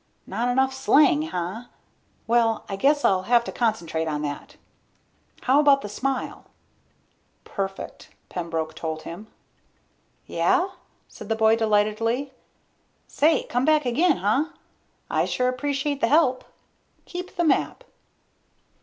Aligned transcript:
"Not 0.25 0.49
enough 0.49 0.73
slang, 0.73 1.21
huh? 1.29 1.65
Well, 2.25 2.65
I 2.67 2.75
guess 2.75 3.05
I'll 3.05 3.21
have 3.21 3.43
to 3.43 3.51
concentrate 3.51 4.07
on 4.07 4.23
that. 4.23 4.55
How 5.41 5.59
about 5.59 5.81
the 5.83 5.89
smile?" 5.89 6.45
"Perfect," 7.43 8.09
Pembroke 8.27 8.73
told 8.73 9.03
him. 9.03 9.27
"Yeah?" 10.25 10.69
said 11.07 11.29
the 11.29 11.35
boy 11.35 11.55
delightedly. 11.55 12.33
"Say, 13.07 13.43
come 13.43 13.63
back 13.63 13.85
again, 13.85 14.17
huh? 14.17 14.45
I 15.07 15.25
sure 15.25 15.49
appreciate 15.49 16.01
the 16.01 16.07
help. 16.07 16.45
Keep 17.05 17.35
the 17.35 17.43
map." 17.43 17.83